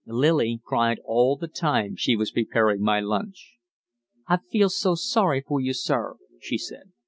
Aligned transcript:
Lillie 0.07 0.59
cried 0.65 0.99
all 1.05 1.35
the 1.35 1.47
time 1.47 1.95
she 1.95 2.15
was 2.15 2.31
preparing 2.31 2.81
my 2.81 2.99
lunch. 2.99 3.57
"I 4.27 4.39
feels 4.49 4.75
so 4.79 4.95
sorry 4.95 5.41
for 5.41 5.59
you, 5.61 5.75
sir," 5.75 6.15
she 6.39 6.57
said. 6.57 6.91